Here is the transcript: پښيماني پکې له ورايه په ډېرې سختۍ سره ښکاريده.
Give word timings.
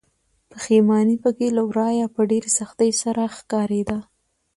پښيماني 0.51 1.15
پکې 1.23 1.47
له 1.57 1.61
ورايه 1.69 2.05
په 2.15 2.21
ډېرې 2.29 2.49
سختۍ 2.59 2.91
سره 3.01 3.21
ښکاريده. 3.37 3.97